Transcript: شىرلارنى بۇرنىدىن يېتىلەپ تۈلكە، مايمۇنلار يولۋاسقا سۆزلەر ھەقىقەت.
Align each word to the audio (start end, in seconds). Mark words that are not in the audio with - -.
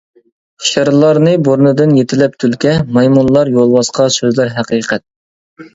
شىرلارنى 0.69 1.33
بۇرنىدىن 1.49 1.93
يېتىلەپ 1.99 2.41
تۈلكە، 2.45 2.75
مايمۇنلار 2.99 3.55
يولۋاسقا 3.59 4.11
سۆزلەر 4.19 4.55
ھەقىقەت. 4.59 5.09